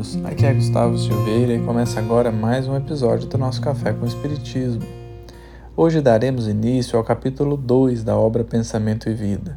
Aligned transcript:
todos, 0.00 0.16
aqui 0.24 0.44
é 0.44 0.52
Gustavo 0.52 0.98
Silveira 0.98 1.54
e 1.54 1.60
começa 1.60 2.00
agora 2.00 2.32
mais 2.32 2.66
um 2.66 2.76
episódio 2.76 3.28
do 3.28 3.38
nosso 3.38 3.60
Café 3.60 3.92
com 3.92 4.04
Espiritismo. 4.04 4.82
Hoje 5.76 6.00
daremos 6.00 6.48
início 6.48 6.98
ao 6.98 7.04
capítulo 7.04 7.56
2 7.56 8.02
da 8.02 8.16
obra 8.16 8.42
Pensamento 8.42 9.08
e 9.08 9.14
Vida. 9.14 9.56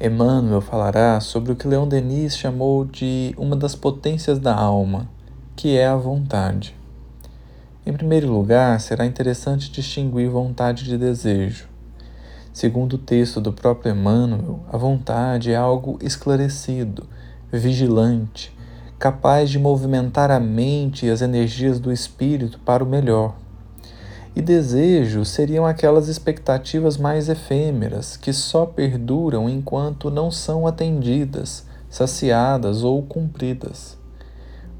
Emmanuel 0.00 0.60
falará 0.60 1.20
sobre 1.20 1.52
o 1.52 1.56
que 1.56 1.68
Leon 1.68 1.86
Denis 1.86 2.36
chamou 2.36 2.84
de 2.84 3.32
uma 3.38 3.54
das 3.54 3.76
potências 3.76 4.40
da 4.40 4.54
alma, 4.54 5.08
que 5.54 5.76
é 5.76 5.86
a 5.86 5.96
vontade. 5.96 6.74
Em 7.86 7.92
primeiro 7.92 8.32
lugar, 8.32 8.80
será 8.80 9.06
interessante 9.06 9.70
distinguir 9.70 10.28
vontade 10.28 10.84
de 10.84 10.98
desejo. 10.98 11.68
Segundo 12.52 12.94
o 12.94 12.98
texto 12.98 13.40
do 13.40 13.52
próprio 13.52 13.92
Emmanuel, 13.92 14.60
a 14.72 14.76
vontade 14.76 15.52
é 15.52 15.56
algo 15.56 15.96
esclarecido, 16.02 17.06
vigilante, 17.52 18.55
capaz 18.98 19.50
de 19.50 19.58
movimentar 19.58 20.30
a 20.30 20.40
mente 20.40 21.06
e 21.06 21.10
as 21.10 21.20
energias 21.20 21.78
do 21.78 21.92
espírito 21.92 22.58
para 22.60 22.82
o 22.82 22.86
melhor. 22.86 23.34
E 24.34 24.42
desejos 24.42 25.28
seriam 25.28 25.66
aquelas 25.66 26.08
expectativas 26.08 26.96
mais 26.96 27.28
efêmeras 27.28 28.16
que 28.16 28.32
só 28.32 28.66
perduram 28.66 29.48
enquanto 29.48 30.10
não 30.10 30.30
são 30.30 30.66
atendidas, 30.66 31.66
saciadas 31.88 32.82
ou 32.82 33.02
cumpridas. 33.02 33.96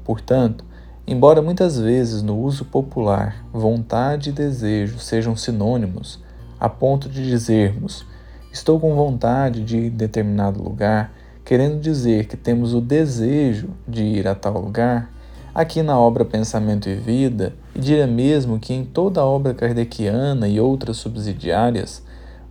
Portanto, 0.03 0.63
embora 1.05 1.41
muitas 1.41 1.79
vezes 1.79 2.21
no 2.21 2.39
uso 2.39 2.65
popular 2.65 3.45
vontade 3.51 4.29
e 4.29 4.33
desejo 4.33 4.99
sejam 4.99 5.35
sinônimos, 5.35 6.23
a 6.59 6.69
ponto 6.69 7.09
de 7.09 7.27
dizermos 7.27 8.05
estou 8.51 8.79
com 8.79 8.95
vontade 8.95 9.63
de 9.63 9.77
ir 9.77 9.85
em 9.87 9.89
determinado 9.89 10.61
lugar, 10.61 11.11
querendo 11.47 11.79
dizer 11.79 12.25
que 12.25 12.35
temos 12.35 12.73
o 12.73 12.81
desejo 12.81 13.69
de 13.87 14.03
ir 14.03 14.27
a 14.27 14.35
tal 14.35 14.59
lugar, 14.59 15.09
aqui 15.55 15.81
na 15.81 15.97
obra 15.97 16.25
Pensamento 16.25 16.89
e 16.89 16.95
Vida, 16.95 17.53
e 17.73 17.79
diria 17.79 18.05
mesmo 18.05 18.59
que 18.59 18.73
em 18.73 18.83
toda 18.83 19.21
a 19.21 19.25
obra 19.25 19.53
kardeciana 19.53 20.49
e 20.49 20.59
outras 20.59 20.97
subsidiárias, 20.97 22.03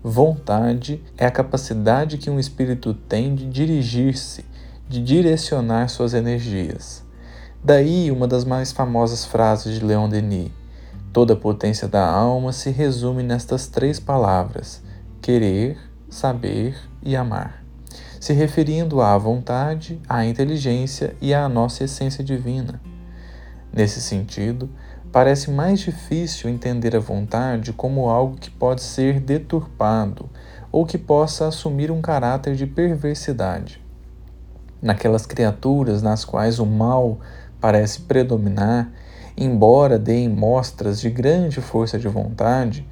vontade 0.03 1.05
é 1.15 1.27
a 1.27 1.31
capacidade 1.31 2.17
que 2.17 2.31
um 2.31 2.41
espírito 2.41 2.95
tem 2.95 3.35
de 3.35 3.45
dirigir-se, 3.45 4.47
de 4.89 5.03
direcionar 5.03 5.91
suas 5.91 6.15
energias. 6.15 7.05
Daí 7.63 8.11
uma 8.11 8.27
das 8.27 8.47
mais 8.47 8.73
famosas 8.73 9.27
frases 9.27 9.79
de 9.79 9.85
Leon 9.85 10.09
Denis: 10.09 10.51
Toda 11.13 11.35
a 11.35 11.37
potência 11.37 11.87
da 11.87 12.09
alma 12.09 12.51
se 12.51 12.71
resume 12.71 13.23
nestas 13.23 13.67
três 13.67 14.01
palavras: 14.01 14.83
querer, 15.21 15.77
saber 16.09 16.75
e 17.03 17.15
amar 17.15 17.66
se 18.27 18.33
referindo 18.33 19.01
à 19.01 19.17
vontade, 19.17 20.03
à 20.09 20.25
inteligência 20.25 21.15
e 21.21 21.33
à 21.33 21.49
nossa 21.49 21.85
essência 21.85 22.25
divina. 22.25 22.81
Nesse 23.73 24.01
sentido, 24.01 24.69
parece 25.13 25.49
mais 25.49 25.79
difícil 25.79 26.51
entender 26.51 26.97
a 26.97 26.99
vontade 26.99 27.73
como 27.73 28.09
algo 28.09 28.37
que 28.37 28.51
pode 28.51 28.83
ser 28.83 29.21
deturpado 29.21 30.29
ou 30.73 30.85
que 30.85 30.99
possa 30.99 31.47
assumir 31.47 31.93
um 31.93 32.01
caráter 32.01 32.57
de 32.57 32.67
perversidade. 32.67 33.81
Naquelas 34.83 35.25
criaturas 35.25 36.03
nas 36.03 36.25
quais 36.25 36.59
o 36.59 36.67
mal 36.67 37.21
parece 37.61 38.01
predominar, 38.01 38.91
embora 39.37 40.01
deem 40.01 40.29
mostras 40.29 41.01
de 41.01 41.11
grande 41.11 41.61
força 41.61 41.97
de 41.97 42.09
vontade, 42.09 42.85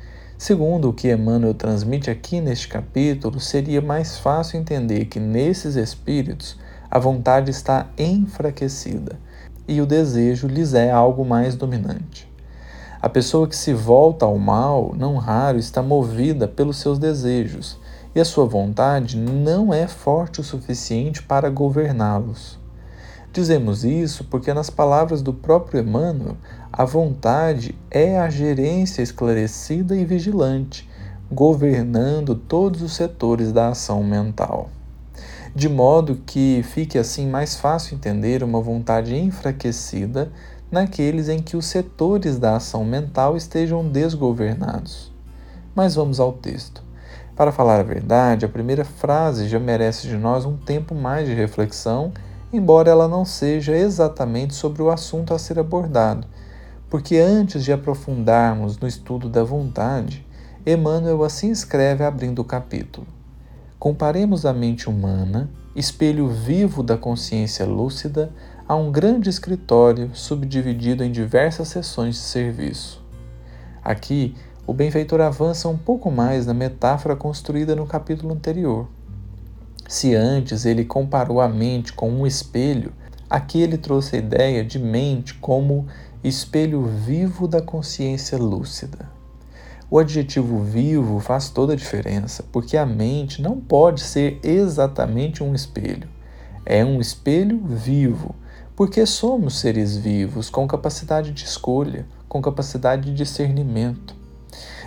Segundo 0.47 0.91
o 0.91 0.93
que 0.93 1.10
Emmanuel 1.10 1.55
transmite 1.55 2.10
aqui 2.10 2.38
neste 2.38 2.69
capítulo, 2.69 3.41
seria 3.41 3.81
mais 3.81 4.19
fácil 4.19 4.60
entender 4.60 5.06
que 5.06 5.19
nesses 5.19 5.75
espíritos 5.75 6.59
a 6.91 6.99
vontade 6.99 7.50
está 7.50 7.87
enfraquecida 7.97 9.19
e 9.66 9.81
o 9.81 9.87
desejo 9.87 10.47
lhes 10.47 10.75
é 10.75 10.91
algo 10.91 11.25
mais 11.25 11.55
dominante. 11.55 12.31
A 13.00 13.09
pessoa 13.09 13.49
que 13.49 13.56
se 13.56 13.72
volta 13.72 14.27
ao 14.27 14.37
mal, 14.37 14.94
não 14.94 15.16
raro, 15.16 15.56
está 15.56 15.82
movida 15.82 16.47
pelos 16.47 16.76
seus 16.76 16.99
desejos 16.99 17.78
e 18.15 18.21
a 18.21 18.25
sua 18.26 18.44
vontade 18.44 19.16
não 19.16 19.72
é 19.72 19.88
forte 19.88 20.43
o 20.43 20.44
suficiente 20.44 21.22
para 21.22 21.49
governá-los. 21.49 22.62
Dizemos 23.34 23.84
isso 23.84 24.22
porque, 24.22 24.55
nas 24.55 24.71
palavras 24.71 25.21
do 25.21 25.34
próprio 25.34 25.81
Emmanuel, 25.81 26.37
a 26.72 26.84
vontade 26.84 27.75
é 27.91 28.17
a 28.17 28.31
gerência 28.31 29.03
esclarecida 29.03 29.97
e 29.97 30.05
vigilante, 30.05 30.89
governando 31.33 32.37
todos 32.37 32.81
os 32.81 32.94
setores 32.94 33.50
da 33.50 33.71
ação 33.71 34.05
mental. 34.05 34.71
De 35.53 35.69
modo 35.69 36.21
que 36.25 36.62
fique 36.62 36.97
assim 36.97 37.28
mais 37.28 37.56
fácil 37.56 37.97
entender 37.97 38.44
uma 38.44 38.61
vontade 38.61 39.17
enfraquecida 39.17 40.31
naqueles 40.71 41.28
em 41.28 41.43
que 41.43 41.56
os 41.56 41.67
setores 41.67 42.39
da 42.39 42.55
ação 42.55 42.84
mental 42.84 43.37
estejam 43.37 43.84
desgovernados. 43.89 45.12
Mas 45.75 45.97
vamos 45.97 46.21
ao 46.21 46.33
texto. 46.34 46.84
Para 47.34 47.50
falar 47.50 47.81
a 47.81 47.84
verdade, 47.84 48.44
a 48.44 48.49
primeira 48.49 48.84
frase 48.84 49.49
já 49.49 49.59
merece 49.59 50.06
de 50.06 50.17
nós 50.17 50.44
um 50.44 50.56
tempo 50.56 50.94
mais 50.94 51.27
de 51.27 51.34
reflexão 51.34 52.12
embora 52.56 52.91
ela 52.91 53.09
não 53.09 53.25
seja 53.25 53.76
exatamente 53.76 54.54
sobre 54.54 54.82
o 54.82 54.91
assunto 54.91 55.34
a 55.34 55.38
ser 55.38 55.59
abordado, 55.59 56.26
porque 56.88 57.16
antes 57.16 57.65
de 57.65 57.72
aprofundarmos 57.72 58.78
no 58.78 58.87
estudo 58.87 59.28
da 59.28 59.42
vontade, 59.42 60.25
Emmanuel 60.66 61.25
assim 61.25 61.50
escreve 61.50 62.04
abrindo 62.04 62.41
o 62.41 62.44
capítulo. 62.44 63.06
Comparemos 63.78 64.47
a 64.47 64.53
mente 64.53 64.88
humana, 64.88 65.50
espelho 65.76 66.28
vivo 66.28 66.82
da 66.82 66.97
consciência 66.97 67.66
lúcida, 67.66 68.32
a 68.66 68.75
um 68.75 68.91
grande 68.91 69.28
escritório 69.28 70.10
subdividido 70.14 71.04
em 71.04 71.12
diversas 71.12 71.69
seções 71.69 72.14
de 72.14 72.22
serviço. 72.22 73.03
Aqui, 73.84 74.34
o 74.66 74.72
benfeitor 74.72 75.20
avança 75.20 75.69
um 75.69 75.76
pouco 75.76 76.10
mais 76.10 76.47
na 76.47 76.54
metáfora 76.54 77.14
construída 77.14 77.76
no 77.76 77.87
capítulo 77.87 78.32
anterior. 78.32 78.88
Se 79.89 80.15
antes 80.15 80.65
ele 80.65 80.84
comparou 80.84 81.41
a 81.41 81.49
mente 81.49 81.93
com 81.93 82.11
um 82.11 82.27
espelho, 82.27 82.93
aqui 83.28 83.61
ele 83.61 83.77
trouxe 83.77 84.17
a 84.17 84.19
ideia 84.19 84.65
de 84.65 84.78
mente 84.78 85.34
como 85.34 85.87
espelho 86.22 86.83
vivo 86.84 87.47
da 87.47 87.61
consciência 87.61 88.39
lúcida. 88.39 89.11
O 89.91 89.99
adjetivo 89.99 90.59
vivo 90.59 91.21
faz 91.21 91.50
toda 91.50 91.75
a 91.75 91.77
diferença, 91.77 92.43
porque 92.50 92.77
a 92.77 92.87
mente 92.87 93.43
não 93.43 93.61
pode 93.61 94.00
ser 94.00 94.41
exatamente 94.43 95.44
um 95.44 95.55
espelho. 95.55 96.09
É 96.65 96.83
um 96.83 96.99
espelho 96.99 97.61
vivo, 97.62 98.34
porque 98.75 99.05
somos 99.05 99.61
seres 99.61 99.97
vivos 99.97 100.49
com 100.49 100.67
capacidade 100.67 101.31
de 101.31 101.44
escolha, 101.44 102.06
com 102.27 102.41
capacidade 102.41 103.11
de 103.11 103.15
discernimento. 103.15 104.17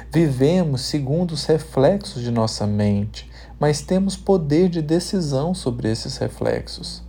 Vivemos 0.10 0.82
segundo 0.82 1.34
os 1.34 1.44
reflexos 1.46 2.24
de 2.24 2.32
nossa 2.32 2.66
mente, 2.66 3.30
mas 3.60 3.82
temos 3.82 4.16
poder 4.16 4.70
de 4.70 4.82
decisão 4.82 5.54
sobre 5.54 5.92
esses 5.92 6.16
reflexos. 6.16 7.04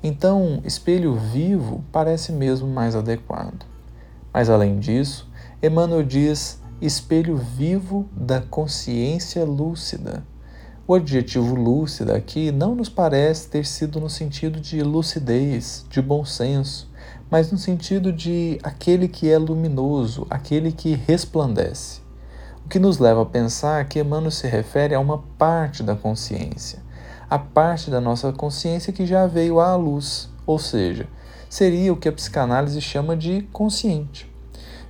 Então, 0.00 0.62
espelho 0.64 1.16
vivo 1.16 1.84
parece 1.90 2.30
mesmo 2.30 2.68
mais 2.68 2.94
adequado. 2.94 3.66
Mas 4.32 4.48
além 4.48 4.78
disso, 4.78 5.28
Emmanuel 5.60 6.04
diz 6.04 6.62
espelho 6.80 7.36
vivo 7.36 8.08
da 8.12 8.40
consciência 8.40 9.44
lúcida. 9.44 10.24
O 10.86 10.94
adjetivo 10.94 11.56
lúcida 11.56 12.14
aqui 12.14 12.52
não 12.52 12.76
nos 12.76 12.88
parece 12.88 13.48
ter 13.48 13.66
sido 13.66 13.98
no 13.98 14.08
sentido 14.08 14.60
de 14.60 14.80
lucidez, 14.80 15.84
de 15.90 16.00
bom 16.00 16.24
senso, 16.24 16.88
mas 17.28 17.50
no 17.50 17.58
sentido 17.58 18.12
de 18.12 18.60
aquele 18.62 19.08
que 19.08 19.28
é 19.28 19.38
luminoso, 19.38 20.24
aquele 20.30 20.70
que 20.70 20.94
resplandece. 20.94 22.03
O 22.64 22.68
que 22.68 22.78
nos 22.78 22.98
leva 22.98 23.22
a 23.22 23.26
pensar 23.26 23.84
que 23.86 23.98
Emmanuel 24.00 24.30
se 24.30 24.46
refere 24.46 24.94
a 24.94 25.00
uma 25.00 25.18
parte 25.38 25.82
da 25.82 25.94
consciência, 25.94 26.78
a 27.28 27.38
parte 27.38 27.90
da 27.90 28.00
nossa 28.00 28.32
consciência 28.32 28.90
que 28.90 29.04
já 29.04 29.26
veio 29.26 29.60
à 29.60 29.76
luz, 29.76 30.30
ou 30.46 30.58
seja, 30.58 31.06
seria 31.48 31.92
o 31.92 31.96
que 31.96 32.08
a 32.08 32.12
psicanálise 32.12 32.80
chama 32.80 33.14
de 33.16 33.42
consciente. 33.52 34.32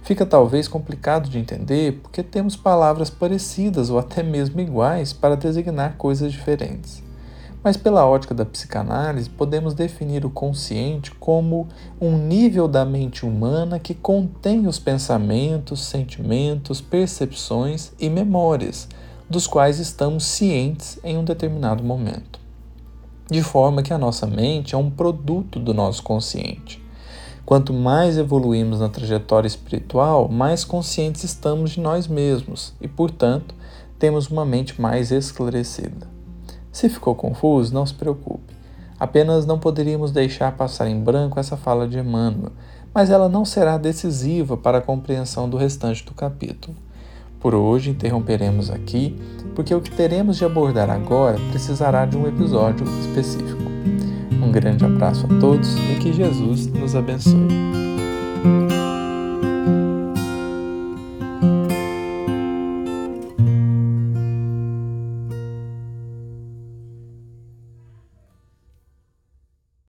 Fica 0.02 0.24
talvez 0.24 0.68
complicado 0.68 1.28
de 1.28 1.38
entender 1.38 1.98
porque 2.00 2.22
temos 2.22 2.54
palavras 2.54 3.10
parecidas 3.10 3.90
ou 3.90 3.98
até 3.98 4.22
mesmo 4.22 4.60
iguais 4.60 5.12
para 5.12 5.36
designar 5.36 5.96
coisas 5.96 6.30
diferentes. 6.30 7.02
Mas, 7.64 7.78
pela 7.78 8.06
ótica 8.06 8.34
da 8.34 8.44
psicanálise, 8.44 9.30
podemos 9.30 9.72
definir 9.72 10.26
o 10.26 10.30
consciente 10.30 11.10
como 11.12 11.66
um 11.98 12.14
nível 12.14 12.68
da 12.68 12.84
mente 12.84 13.24
humana 13.24 13.78
que 13.78 13.94
contém 13.94 14.66
os 14.66 14.78
pensamentos, 14.78 15.82
sentimentos, 15.82 16.82
percepções 16.82 17.92
e 17.98 18.10
memórias, 18.10 18.86
dos 19.30 19.46
quais 19.46 19.78
estamos 19.78 20.26
cientes 20.26 20.98
em 21.02 21.16
um 21.16 21.24
determinado 21.24 21.82
momento. 21.82 22.38
De 23.30 23.42
forma 23.42 23.82
que 23.82 23.94
a 23.94 23.98
nossa 23.98 24.26
mente 24.26 24.74
é 24.74 24.78
um 24.78 24.90
produto 24.90 25.58
do 25.58 25.72
nosso 25.72 26.02
consciente. 26.02 26.84
Quanto 27.46 27.72
mais 27.72 28.18
evoluímos 28.18 28.80
na 28.80 28.90
trajetória 28.90 29.48
espiritual, 29.48 30.28
mais 30.28 30.64
conscientes 30.64 31.24
estamos 31.24 31.70
de 31.70 31.80
nós 31.80 32.06
mesmos 32.06 32.74
e, 32.78 32.86
portanto, 32.86 33.54
temos 33.98 34.28
uma 34.28 34.44
mente 34.44 34.78
mais 34.78 35.10
esclarecida. 35.10 36.13
Se 36.74 36.88
ficou 36.88 37.14
confuso, 37.14 37.72
não 37.72 37.86
se 37.86 37.94
preocupe. 37.94 38.52
Apenas 38.98 39.46
não 39.46 39.60
poderíamos 39.60 40.10
deixar 40.10 40.50
passar 40.56 40.88
em 40.88 41.00
branco 41.00 41.38
essa 41.38 41.56
fala 41.56 41.86
de 41.86 42.00
Emmanuel, 42.00 42.50
mas 42.92 43.10
ela 43.10 43.28
não 43.28 43.44
será 43.44 43.78
decisiva 43.78 44.56
para 44.56 44.78
a 44.78 44.82
compreensão 44.82 45.48
do 45.48 45.56
restante 45.56 46.04
do 46.04 46.12
capítulo. 46.12 46.76
Por 47.38 47.54
hoje 47.54 47.90
interromperemos 47.90 48.72
aqui, 48.72 49.16
porque 49.54 49.72
o 49.72 49.80
que 49.80 49.92
teremos 49.92 50.36
de 50.36 50.44
abordar 50.44 50.90
agora 50.90 51.38
precisará 51.52 52.04
de 52.06 52.16
um 52.16 52.26
episódio 52.26 52.84
específico. 53.02 53.62
Um 54.42 54.50
grande 54.50 54.84
abraço 54.84 55.26
a 55.26 55.38
todos 55.38 55.76
e 55.76 56.00
que 56.00 56.12
Jesus 56.12 56.66
nos 56.66 56.96
abençoe. 56.96 57.83